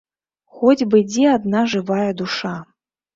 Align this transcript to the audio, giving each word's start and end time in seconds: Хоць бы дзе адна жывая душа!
Хоць 0.61 0.87
бы 0.93 1.01
дзе 1.09 1.27
адна 1.33 1.61
жывая 1.73 2.09
душа! 2.23 2.55